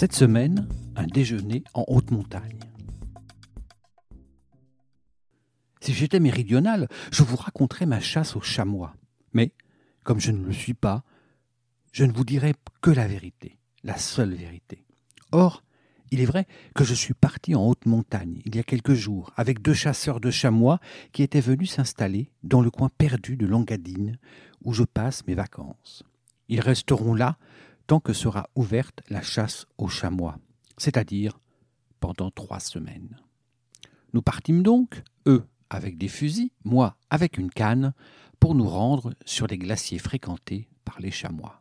Cette 0.00 0.14
semaine, 0.14 0.66
un 0.96 1.06
déjeuner 1.06 1.62
en 1.74 1.84
haute 1.86 2.10
montagne. 2.10 2.58
Si 5.82 5.92
j'étais 5.92 6.20
méridional, 6.20 6.88
je 7.12 7.22
vous 7.22 7.36
raconterais 7.36 7.84
ma 7.84 8.00
chasse 8.00 8.34
au 8.34 8.40
chamois. 8.40 8.94
Mais, 9.34 9.52
comme 10.02 10.18
je 10.18 10.30
ne 10.30 10.42
le 10.42 10.54
suis 10.54 10.72
pas, 10.72 11.04
je 11.92 12.06
ne 12.06 12.12
vous 12.12 12.24
dirai 12.24 12.54
que 12.80 12.90
la 12.90 13.06
vérité, 13.06 13.58
la 13.84 13.98
seule 13.98 14.32
vérité. 14.32 14.86
Or, 15.32 15.62
il 16.10 16.22
est 16.22 16.24
vrai 16.24 16.46
que 16.74 16.84
je 16.84 16.94
suis 16.94 17.12
parti 17.12 17.54
en 17.54 17.66
haute 17.66 17.84
montagne 17.84 18.40
il 18.46 18.56
y 18.56 18.58
a 18.58 18.62
quelques 18.62 18.94
jours 18.94 19.34
avec 19.36 19.60
deux 19.60 19.74
chasseurs 19.74 20.18
de 20.18 20.30
chamois 20.30 20.80
qui 21.12 21.22
étaient 21.22 21.42
venus 21.42 21.72
s'installer 21.72 22.30
dans 22.42 22.62
le 22.62 22.70
coin 22.70 22.88
perdu 22.88 23.36
de 23.36 23.44
Langadine 23.44 24.16
où 24.64 24.72
je 24.72 24.84
passe 24.84 25.26
mes 25.26 25.34
vacances. 25.34 26.04
Ils 26.48 26.60
resteront 26.60 27.12
là 27.12 27.36
tant 27.90 27.98
que 27.98 28.12
sera 28.12 28.48
ouverte 28.54 29.00
la 29.08 29.20
chasse 29.20 29.66
aux 29.76 29.88
chamois, 29.88 30.38
c'est-à-dire 30.78 31.40
pendant 31.98 32.30
trois 32.30 32.60
semaines. 32.60 33.20
Nous 34.12 34.22
partîmes 34.22 34.62
donc, 34.62 35.02
eux 35.26 35.42
avec 35.70 35.98
des 35.98 36.06
fusils, 36.06 36.52
moi 36.62 36.96
avec 37.10 37.36
une 37.36 37.50
canne, 37.50 37.92
pour 38.38 38.54
nous 38.54 38.68
rendre 38.68 39.12
sur 39.24 39.48
les 39.48 39.58
glaciers 39.58 39.98
fréquentés 39.98 40.68
par 40.84 41.00
les 41.00 41.10
chamois. 41.10 41.58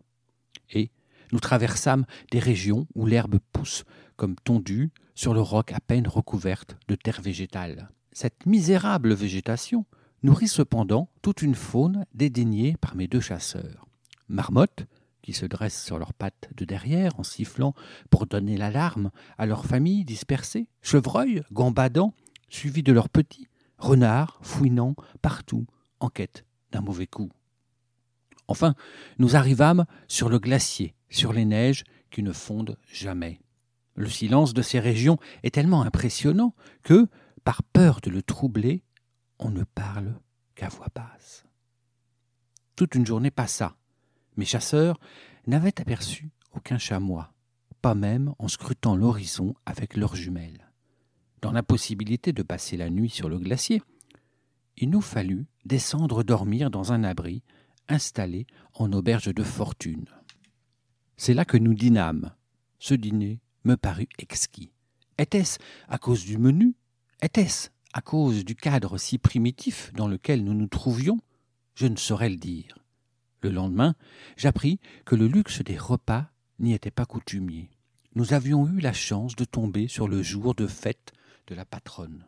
Et 0.69 0.91
nous 1.31 1.39
traversâmes 1.39 2.05
des 2.30 2.38
régions 2.38 2.86
où 2.93 3.08
l'herbe 3.08 3.39
pousse, 3.52 3.83
comme 4.16 4.36
tondue, 4.36 4.91
sur 5.16 5.33
le 5.33 5.41
roc 5.41 5.71
à 5.71 5.80
peine 5.80 6.08
recouverte 6.08 6.77
de 6.88 6.93
terre 6.93 7.23
végétale. 7.23 7.89
Cette 8.11 8.45
misérable 8.45 9.16
végétation 9.16 9.83
nourrit 10.21 10.47
cependant 10.47 11.09
toute 11.23 11.41
une 11.41 11.55
faune 11.55 12.05
dédaignée 12.14 12.75
par 12.80 12.95
mes 12.95 13.08
deux 13.08 13.19
chasseurs. 13.19 13.88
Marmottes, 14.27 14.86
qui 15.22 15.34
se 15.34 15.45
dressent 15.45 15.84
sur 15.84 16.00
leurs 16.00 16.14
pattes 16.14 16.50
de 16.56 16.66
derrière 16.66 17.20
en 17.20 17.23
sifflant 17.23 17.73
pour 18.09 18.25
donner 18.25 18.58
l'alarme 18.58 19.12
à 19.38 19.45
leurs 19.45 19.66
familles 19.66 20.06
dispersées, 20.06 20.67
chevreuils 20.81 21.44
gambadant, 21.52 22.14
suivis 22.50 22.84
de 22.84 22.94
leurs 22.94 23.09
petits, 23.09 23.48
renards 23.78 24.39
fouinant 24.42 24.95
partout 25.22 25.66
en 26.00 26.09
quête 26.09 26.45
d'un 26.72 26.81
mauvais 26.81 27.08
coup. 27.08 27.31
Enfin, 28.48 28.73
nous 29.20 29.36
arrivâmes 29.36 29.86
sur 30.08 30.30
le 30.30 30.39
glacier, 30.39 30.95
sur 31.09 31.33
les 31.33 31.45
neiges 31.45 31.83
qui 32.09 32.23
ne 32.23 32.31
fondent 32.31 32.78
jamais. 32.92 33.39
Le 33.95 34.09
silence 34.09 34.54
de 34.54 34.61
ces 34.61 34.80
régions 34.80 35.20
est 35.44 35.54
tellement 35.54 35.83
impressionnant 35.83 36.56
que, 36.83 37.08
par 37.44 37.64
peur 37.64 38.00
de 38.02 38.09
le 38.09 38.23
troubler, 38.23 38.83
on 39.38 39.50
ne 39.52 39.64
parle 39.64 40.20
qu'à 40.56 40.70
voix 40.70 40.88
basse. 40.94 41.45
Toute 42.76 42.95
une 42.95 43.06
journée 43.06 43.31
passa. 43.31 43.76
Mes 44.40 44.45
chasseurs 44.45 44.98
n'avaient 45.48 45.82
aperçu 45.82 46.32
aucun 46.54 46.78
chamois, 46.78 47.34
pas 47.82 47.94
même 47.94 48.34
en 48.40 48.48
scrutant 48.48 48.95
l'horizon 48.95 49.54
avec 49.66 49.98
leurs 49.98 50.16
jumelles. 50.16 50.72
Dans 51.42 51.52
l'impossibilité 51.52 52.32
de 52.32 52.42
passer 52.42 52.78
la 52.78 52.90
nuit 52.90 53.10
sur 53.10 53.28
le 53.28 53.38
glacier, 53.38 53.82
il 54.78 54.92
nous 54.92 55.02
fallut 55.02 55.45
descendre 55.66 56.23
dormir 56.23 56.72
dans 56.72 56.94
un 56.94 57.04
abri 57.04 57.44
installé 57.89 58.48
en 58.76 58.94
auberge 58.94 59.36
de 59.36 59.44
fortune. 59.44 60.05
C'est 61.17 61.33
là 61.33 61.44
que 61.44 61.58
nous 61.58 61.73
dînâmes. 61.73 62.33
Ce 62.80 62.94
dîner 62.94 63.42
me 63.66 63.76
parut 63.76 64.08
exquis. 64.20 64.72
Était-ce 65.17 65.60
à 65.89 65.98
cause 65.98 66.23
du 66.23 66.38
menu? 66.38 66.76
Était-ce 67.22 67.72
à 67.92 67.99
cause 67.99 68.45
du 68.45 68.55
cadre 68.55 68.98
si 68.98 69.17
primitif 69.17 69.92
dans 69.95 70.08
lequel 70.08 70.45
nous 70.45 70.54
nous 70.54 70.67
trouvions? 70.67 71.20
Je 71.76 71.88
ne 71.88 71.98
saurais 71.98 72.30
le 72.30 72.38
dire. 72.38 72.79
Le 73.42 73.52
lendemain, 73.52 73.95
j'appris 74.38 74.80
que 75.05 75.16
le 75.16 75.27
luxe 75.27 75.61
des 75.61 75.77
repas 75.77 76.30
n'y 76.60 76.73
était 76.73 76.92
pas 76.92 77.05
coutumier. 77.05 77.70
Nous 78.16 78.33
avions 78.33 78.67
eu 78.67 78.80
la 78.80 78.94
chance 78.94 79.36
de 79.36 79.45
tomber 79.45 79.88
sur 79.88 80.08
le 80.08 80.22
jour 80.22 80.55
de 80.55 80.67
fête 80.67 81.14
de 81.48 81.55
la 81.55 81.66
patronne. 81.66 82.26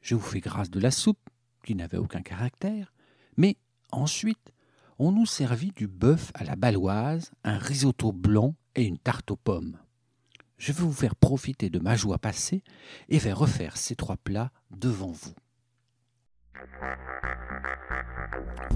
Je 0.00 0.14
vous 0.14 0.20
fais 0.20 0.40
grâce 0.40 0.70
de 0.70 0.80
la 0.80 0.90
soupe, 0.90 1.30
qui 1.64 1.74
n'avait 1.74 1.98
aucun 1.98 2.22
caractère, 2.22 2.92
mais 3.36 3.56
ensuite 3.92 4.52
on 4.98 5.12
nous 5.12 5.26
servit 5.26 5.72
du 5.76 5.88
bœuf 5.88 6.30
à 6.34 6.44
la 6.44 6.56
baloise, 6.56 7.32
un 7.44 7.58
risotto 7.58 8.12
blanc 8.12 8.54
et 8.74 8.84
une 8.84 8.98
tarte 8.98 9.30
aux 9.30 9.36
pommes. 9.36 9.78
Je 10.58 10.72
vais 10.72 10.82
vous 10.82 10.92
faire 10.92 11.14
profiter 11.14 11.68
de 11.68 11.78
ma 11.78 11.96
joie 11.96 12.18
passée 12.18 12.62
et 13.08 13.18
vais 13.18 13.32
refaire 13.32 13.76
ces 13.76 13.94
trois 13.94 14.16
plats 14.16 14.50
devant 14.70 15.12
vous. 15.12 15.34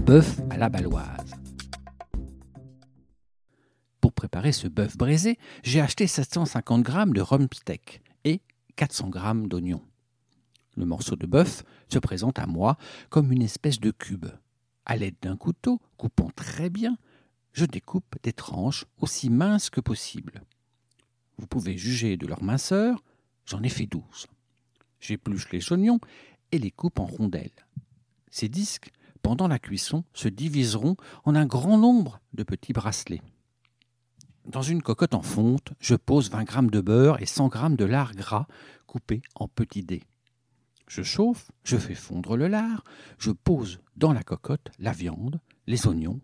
Bœuf 0.05 0.41
à 0.49 0.57
la 0.57 0.67
baloise. 0.67 1.35
Pour 4.01 4.13
préparer 4.13 4.51
ce 4.51 4.67
bœuf 4.67 4.97
braisé, 4.97 5.37
j'ai 5.63 5.79
acheté 5.79 6.07
750 6.07 6.87
g 6.87 6.93
de 7.07 7.21
rhum 7.21 7.47
steak 7.53 8.01
et 8.23 8.41
400 8.77 9.11
g 9.13 9.19
d'oignons. 9.47 9.83
Le 10.75 10.85
morceau 10.85 11.15
de 11.15 11.27
bœuf 11.27 11.63
se 11.87 11.99
présente 11.99 12.39
à 12.39 12.47
moi 12.47 12.77
comme 13.09 13.31
une 13.31 13.43
espèce 13.43 13.79
de 13.79 13.91
cube. 13.91 14.25
À 14.85 14.97
l'aide 14.97 15.17
d'un 15.21 15.37
couteau, 15.37 15.79
coupant 15.97 16.31
très 16.35 16.71
bien, 16.71 16.97
je 17.53 17.65
découpe 17.65 18.15
des 18.23 18.33
tranches 18.33 18.85
aussi 18.99 19.29
minces 19.29 19.69
que 19.69 19.81
possible. 19.81 20.41
Vous 21.37 21.45
pouvez 21.45 21.77
juger 21.77 22.17
de 22.17 22.25
leur 22.25 22.41
minceur, 22.41 23.03
j'en 23.45 23.61
ai 23.61 23.69
fait 23.69 23.85
douze. 23.85 24.25
J'épluche 24.99 25.51
les 25.51 25.71
oignons 25.71 25.99
et 26.51 26.57
les 26.57 26.71
coupe 26.71 26.99
en 26.99 27.05
rondelles. 27.05 27.51
Ces 28.31 28.49
disques, 28.49 28.91
pendant 29.21 29.47
la 29.47 29.59
cuisson, 29.59 30.03
se 30.13 30.27
diviseront 30.27 30.97
en 31.23 31.35
un 31.35 31.45
grand 31.45 31.77
nombre 31.77 32.19
de 32.33 32.43
petits 32.43 32.73
bracelets. 32.73 33.21
Dans 34.45 34.61
une 34.61 34.81
cocotte 34.81 35.13
en 35.13 35.21
fonte, 35.21 35.73
je 35.79 35.95
pose 35.95 36.31
20 36.31 36.49
g 36.49 36.67
de 36.71 36.81
beurre 36.81 37.21
et 37.21 37.25
100 37.25 37.51
g 37.51 37.75
de 37.75 37.85
lard 37.85 38.13
gras 38.13 38.47
coupé 38.87 39.21
en 39.35 39.47
petits 39.47 39.83
dés. 39.83 40.03
Je 40.87 41.03
chauffe, 41.03 41.51
je 41.63 41.77
fais 41.77 41.95
fondre 41.95 42.35
le 42.35 42.47
lard, 42.47 42.83
je 43.17 43.31
pose 43.31 43.79
dans 43.95 44.11
la 44.11 44.23
cocotte 44.23 44.71
la 44.79 44.91
viande, 44.91 45.39
les 45.67 45.87
oignons, 45.87 46.19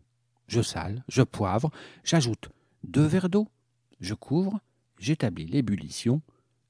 je 0.48 0.62
sale, 0.62 1.06
je 1.08 1.22
poivre, 1.22 1.72
j'ajoute 2.04 2.50
deux 2.84 3.06
verres 3.06 3.30
d'eau, 3.30 3.48
je 4.02 4.14
couvre, 4.14 4.60
j'établis 5.00 5.46
l'ébullition, 5.46 6.22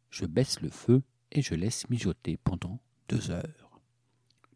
je 0.09 0.25
baisse 0.25 0.61
le 0.61 0.69
feu 0.69 1.01
et 1.31 1.41
je 1.41 1.55
laisse 1.55 1.89
mijoter 1.89 2.38
pendant 2.38 2.79
deux 3.07 3.31
heures. 3.31 3.66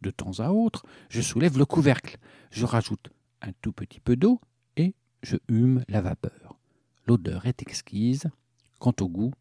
De 0.01 0.09
temps 0.09 0.39
à 0.39 0.49
autre, 0.49 0.83
je 1.09 1.21
soulève 1.21 1.57
le 1.57 1.65
couvercle, 1.65 2.17
je 2.49 2.65
rajoute 2.65 3.11
un 3.41 3.51
tout 3.61 3.71
petit 3.71 3.99
peu 3.99 4.15
d'eau 4.15 4.41
et 4.75 4.95
je 5.21 5.37
hume 5.47 5.83
la 5.87 6.01
vapeur. 6.01 6.57
L'odeur 7.05 7.45
est 7.45 7.61
exquise. 7.61 8.25
Quant 8.79 8.95
au 8.99 9.07
goût, 9.07 9.33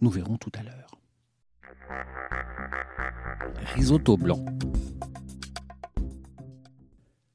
nous 0.00 0.08
verrons 0.08 0.38
tout 0.38 0.52
à 0.54 0.62
l'heure. 0.62 0.98
Risotto 3.74 4.16
blanc. 4.16 4.44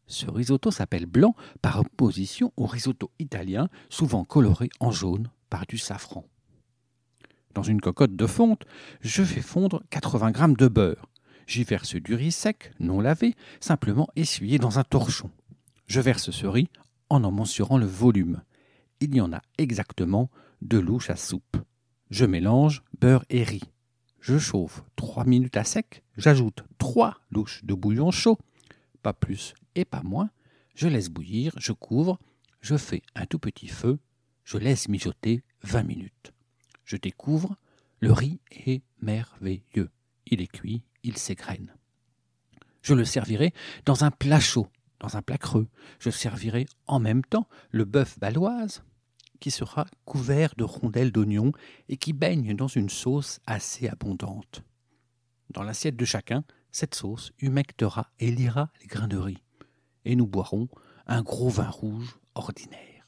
Ce 0.07 0.29
risotto 0.29 0.71
s'appelle 0.71 1.05
blanc 1.05 1.35
par 1.61 1.79
opposition 1.79 2.51
au 2.57 2.65
risotto 2.65 3.11
italien, 3.19 3.69
souvent 3.89 4.23
coloré 4.23 4.69
en 4.79 4.89
jaune 4.89 5.29
par 5.51 5.67
du 5.67 5.77
safran. 5.77 6.25
Dans 7.53 7.63
une 7.63 7.81
cocotte 7.81 8.15
de 8.15 8.25
fonte, 8.25 8.65
je 9.01 9.23
fais 9.23 9.41
fondre 9.41 9.83
80 9.91 10.33
g 10.33 10.53
de 10.57 10.67
beurre. 10.67 11.08
J'y 11.49 11.63
verse 11.63 11.95
du 11.95 12.13
riz 12.13 12.31
sec, 12.31 12.73
non 12.79 13.01
lavé, 13.01 13.33
simplement 13.59 14.07
essuyé 14.15 14.59
dans 14.59 14.77
un 14.77 14.83
torchon. 14.83 15.31
Je 15.87 15.99
verse 15.99 16.29
ce 16.29 16.45
riz 16.45 16.67
en 17.09 17.23
en 17.23 17.31
mensurant 17.31 17.79
le 17.79 17.87
volume. 17.87 18.43
Il 18.99 19.15
y 19.15 19.19
en 19.19 19.33
a 19.33 19.41
exactement 19.57 20.29
deux 20.61 20.79
louches 20.79 21.09
à 21.09 21.15
soupe. 21.15 21.57
Je 22.11 22.25
mélange 22.25 22.83
beurre 23.01 23.25
et 23.31 23.41
riz. 23.41 23.63
Je 24.19 24.37
chauffe 24.37 24.83
trois 24.95 25.25
minutes 25.25 25.57
à 25.57 25.63
sec, 25.63 26.03
j'ajoute 26.17 26.63
trois 26.77 27.17
louches 27.31 27.65
de 27.65 27.73
bouillon 27.73 28.11
chaud, 28.11 28.37
pas 29.01 29.13
plus 29.13 29.55
et 29.73 29.85
pas 29.85 30.03
moins. 30.03 30.29
Je 30.75 30.87
laisse 30.87 31.09
bouillir, 31.09 31.53
je 31.57 31.71
couvre, 31.71 32.19
je 32.61 32.77
fais 32.77 33.01
un 33.15 33.25
tout 33.25 33.39
petit 33.39 33.69
feu, 33.69 33.97
je 34.43 34.59
laisse 34.59 34.87
mijoter 34.87 35.41
vingt 35.63 35.81
minutes. 35.81 36.31
Je 36.85 36.97
découvre, 36.97 37.57
le 38.01 38.11
riz 38.11 38.39
est 38.51 38.83
merveilleux. 39.01 39.89
Il 40.27 40.41
est 40.41 40.47
cuit, 40.47 40.83
il 41.03 41.17
s'égrène. 41.17 41.73
Je 42.81 42.93
le 42.93 43.05
servirai 43.05 43.53
dans 43.85 44.03
un 44.03 44.11
plat 44.11 44.39
chaud, 44.39 44.67
dans 44.99 45.17
un 45.17 45.21
plat 45.21 45.37
creux. 45.37 45.67
Je 45.99 46.09
servirai 46.09 46.65
en 46.87 46.99
même 46.99 47.23
temps 47.23 47.47
le 47.71 47.85
bœuf 47.85 48.19
baloise, 48.19 48.83
qui 49.39 49.51
sera 49.51 49.85
couvert 50.05 50.53
de 50.57 50.63
rondelles 50.63 51.11
d'oignons 51.11 51.51
et 51.87 51.97
qui 51.97 52.13
baigne 52.13 52.55
dans 52.55 52.67
une 52.67 52.89
sauce 52.89 53.39
assez 53.45 53.87
abondante. 53.87 54.63
Dans 55.49 55.63
l'assiette 55.63 55.95
de 55.95 56.05
chacun, 56.05 56.43
cette 56.71 56.95
sauce 56.95 57.31
humectera 57.39 58.11
et 58.19 58.31
lira 58.31 58.69
les 58.81 58.87
grains 58.87 59.07
de 59.07 59.17
riz. 59.17 59.43
Et 60.05 60.15
nous 60.15 60.27
boirons 60.27 60.67
un 61.07 61.21
gros 61.21 61.49
vin 61.49 61.69
rouge 61.69 62.19
ordinaire. 62.35 63.05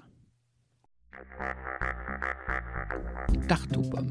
Tarte 3.48 3.78
aux 3.78 3.82
pommes. 3.82 4.10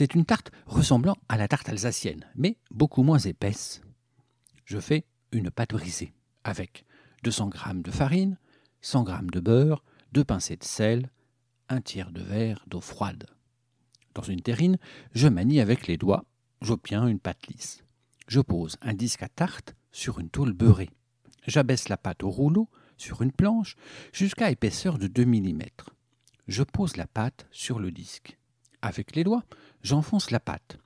C'est 0.00 0.14
une 0.14 0.24
tarte 0.24 0.50
ressemblant 0.64 1.18
à 1.28 1.36
la 1.36 1.46
tarte 1.46 1.68
alsacienne, 1.68 2.24
mais 2.34 2.56
beaucoup 2.70 3.02
moins 3.02 3.18
épaisse. 3.18 3.82
Je 4.64 4.80
fais 4.80 5.04
une 5.30 5.50
pâte 5.50 5.74
brisée 5.74 6.14
avec 6.42 6.86
200 7.22 7.50
g 7.52 7.82
de 7.82 7.90
farine, 7.90 8.38
100 8.80 9.04
g 9.04 9.12
de 9.30 9.40
beurre, 9.40 9.84
deux 10.12 10.24
pincées 10.24 10.56
de 10.56 10.64
sel, 10.64 11.10
un 11.68 11.82
tiers 11.82 12.12
de 12.12 12.22
verre 12.22 12.64
d'eau 12.66 12.80
froide. 12.80 13.26
Dans 14.14 14.22
une 14.22 14.40
terrine, 14.40 14.78
je 15.12 15.28
manie 15.28 15.60
avec 15.60 15.86
les 15.86 15.98
doigts, 15.98 16.24
j'obtiens 16.62 17.06
une 17.06 17.20
pâte 17.20 17.46
lisse. 17.48 17.84
Je 18.26 18.40
pose 18.40 18.78
un 18.80 18.94
disque 18.94 19.22
à 19.22 19.28
tarte 19.28 19.76
sur 19.92 20.18
une 20.18 20.30
tôle 20.30 20.54
beurrée. 20.54 20.88
J'abaisse 21.46 21.90
la 21.90 21.98
pâte 21.98 22.22
au 22.22 22.30
rouleau 22.30 22.70
sur 22.96 23.20
une 23.20 23.32
planche 23.32 23.76
jusqu'à 24.14 24.50
épaisseur 24.50 24.96
de 24.96 25.08
2 25.08 25.26
mm. 25.26 25.60
Je 26.48 26.62
pose 26.62 26.96
la 26.96 27.06
pâte 27.06 27.46
sur 27.50 27.78
le 27.78 27.90
disque. 27.90 28.39
Avec 28.82 29.14
les 29.14 29.24
doigts, 29.24 29.44
j'enfonce 29.82 30.30
la 30.30 30.40
pâte. 30.40 30.78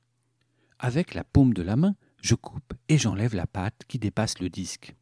Avec 0.78 1.14
la 1.14 1.24
paume 1.24 1.54
de 1.54 1.62
la 1.62 1.76
main, 1.76 1.94
je 2.20 2.34
coupe 2.34 2.74
et 2.88 2.98
j'enlève 2.98 3.34
la 3.34 3.46
pâte 3.46 3.82
qui 3.86 3.98
dépasse 3.98 4.40
le 4.40 4.50
disque. 4.50 4.94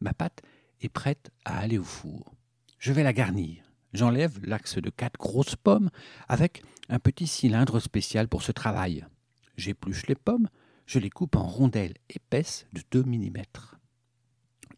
Ma 0.00 0.12
pâte 0.12 0.42
est 0.80 0.88
prête 0.88 1.30
à 1.44 1.58
aller 1.58 1.78
au 1.78 1.84
four. 1.84 2.34
Je 2.78 2.92
vais 2.92 3.02
la 3.02 3.12
garnir. 3.12 3.62
J'enlève 3.94 4.38
l'axe 4.44 4.78
de 4.78 4.90
quatre 4.90 5.18
grosses 5.18 5.56
pommes 5.56 5.90
avec 6.28 6.62
un 6.88 6.98
petit 6.98 7.26
cylindre 7.26 7.80
spécial 7.80 8.28
pour 8.28 8.42
ce 8.42 8.52
travail. 8.52 9.06
J'épluche 9.56 10.06
les 10.08 10.16
pommes, 10.16 10.48
je 10.84 10.98
les 10.98 11.10
coupe 11.10 11.36
en 11.36 11.46
rondelles 11.46 11.94
épaisses 12.10 12.66
de 12.72 12.82
2 12.90 13.04
mm. 13.04 13.42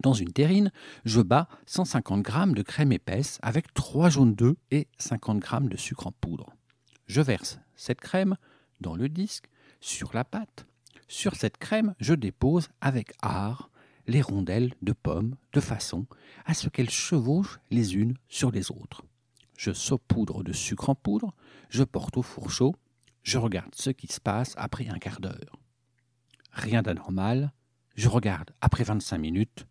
Dans 0.02 0.12
une 0.12 0.32
terrine, 0.32 0.70
je 1.04 1.22
bats 1.22 1.48
150 1.64 2.26
g 2.26 2.32
de 2.54 2.62
crème 2.62 2.92
épaisse 2.92 3.38
avec 3.42 3.72
3 3.72 4.10
jaunes 4.10 4.34
d'œufs 4.34 4.56
et 4.70 4.86
50 4.98 5.42
g 5.42 5.68
de 5.68 5.76
sucre 5.76 6.06
en 6.06 6.12
poudre. 6.12 6.52
Je 7.06 7.20
verse 7.20 7.58
cette 7.74 8.00
crème 8.00 8.36
dans 8.80 8.96
le 8.96 9.08
disque, 9.08 9.48
sur 9.80 10.10
la 10.14 10.24
pâte. 10.24 10.66
Sur 11.08 11.36
cette 11.36 11.58
crème, 11.58 11.94
je 12.00 12.14
dépose 12.14 12.68
avec 12.80 13.12
art 13.22 13.70
les 14.06 14.22
rondelles 14.22 14.74
de 14.82 14.92
pommes 14.92 15.36
de 15.52 15.60
façon 15.60 16.06
à 16.44 16.54
ce 16.54 16.68
qu'elles 16.68 16.90
chevauchent 16.90 17.60
les 17.70 17.94
unes 17.94 18.14
sur 18.28 18.50
les 18.50 18.70
autres. 18.70 19.04
Je 19.56 19.72
saupoudre 19.72 20.44
de 20.44 20.52
sucre 20.52 20.90
en 20.90 20.94
poudre, 20.94 21.34
je 21.70 21.82
porte 21.82 22.16
au 22.16 22.22
four 22.22 22.50
chaud, 22.50 22.74
je 23.22 23.38
regarde 23.38 23.74
ce 23.74 23.90
qui 23.90 24.06
se 24.06 24.20
passe 24.20 24.54
après 24.56 24.88
un 24.88 24.98
quart 24.98 25.20
d'heure. 25.20 25.58
Rien 26.52 26.82
d'anormal, 26.82 27.52
je 27.94 28.08
regarde 28.08 28.50
après 28.60 28.84
25 28.84 29.18
minutes, 29.18 29.66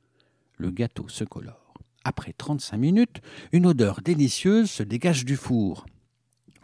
le 0.57 0.71
gâteau 0.71 1.07
se 1.07 1.23
colore. 1.23 1.73
Après 2.03 2.33
35 2.33 2.77
minutes, 2.77 3.21
une 3.51 3.65
odeur 3.65 4.01
délicieuse 4.01 4.69
se 4.69 4.83
dégage 4.83 5.25
du 5.25 5.35
four. 5.35 5.85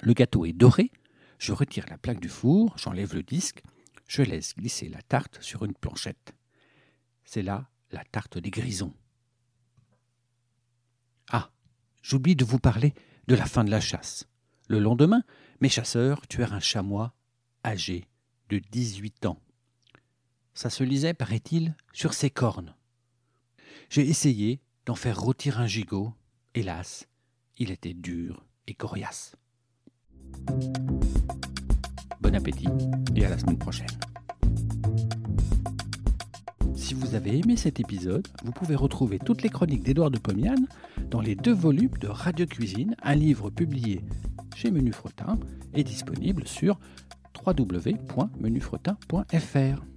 Le 0.02 0.14
gâteau 0.14 0.46
est 0.46 0.54
doré, 0.54 0.92
je 1.38 1.54
retire 1.54 1.86
la 1.90 1.98
plaque 1.98 2.20
du 2.20 2.30
four, 2.30 2.76
j'enlève 2.78 3.14
le 3.14 3.22
disque, 3.22 3.62
je 4.08 4.24
laisse 4.24 4.56
glisser 4.56 4.90
la 4.90 5.02
tarte 5.02 5.42
sur 5.42 5.64
une 5.64 5.76
planchette. 5.76 6.34
C'est 7.24 7.44
là 7.44 7.70
la 7.92 8.04
tarte 8.04 8.40
des 8.40 8.50
grisons. 8.50 8.96
Ah, 11.30 11.52
j'oublie 12.02 12.36
de 12.36 12.44
vous 12.44 12.60
parler 12.60 12.94
de 13.28 13.36
la 13.36 13.46
fin 13.46 13.64
de 13.64 13.70
la 13.70 13.80
chasse. 13.80 14.28
Le 14.68 14.80
lendemain, 14.80 15.24
mes 15.60 15.70
chasseurs 15.70 16.28
tuèrent 16.28 16.54
un 16.54 16.60
chamois 16.60 17.14
âgé 17.64 18.08
de 18.50 18.58
18 18.58 19.28
ans. 19.28 19.40
Ça 20.54 20.70
se 20.70 20.84
lisait, 20.84 21.14
paraît-il, 21.14 21.76
sur 21.94 22.14
ses 22.14 22.30
cornes. 22.30 22.76
J'ai 23.90 24.08
essayé 24.08 24.62
d'en 24.86 24.96
faire 24.96 25.20
rôtir 25.20 25.60
un 25.60 25.68
gigot. 25.68 26.14
Hélas, 26.56 27.08
il 27.58 27.72
était 27.72 27.94
dur 27.94 28.46
et 28.68 28.74
coriace. 28.74 29.36
Bon 32.22 32.36
appétit 32.36 32.68
et 33.16 33.26
à 33.26 33.30
la 33.30 33.38
semaine 33.38 33.58
prochaine. 33.58 33.88
Si 36.76 36.94
vous 36.94 37.16
avez 37.16 37.40
aimé 37.40 37.56
cet 37.56 37.80
épisode, 37.80 38.28
vous 38.44 38.52
pouvez 38.52 38.76
retrouver 38.76 39.18
toutes 39.20 39.44
les 39.44 39.50
chroniques 39.50 39.84
d'Édouard 39.84 40.12
de 40.12 40.20
Pomian 40.20 40.56
dans 41.10 41.22
les 41.22 41.36
deux 41.36 41.54
volumes 41.54 41.98
de 42.00 42.08
Radio 42.08 42.46
Cuisine, 42.46 42.96
un 43.04 43.16
livre 43.16 43.50
publié 43.50 44.02
chez 44.56 44.72
Menu 44.72 44.92
Fretin 44.92 45.40
et 45.74 45.84
disponible 45.84 46.48
sur 46.48 46.80
www.menufretin.fr. 47.46 49.91